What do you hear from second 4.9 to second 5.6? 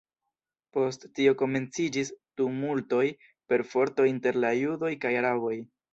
kaj araboj.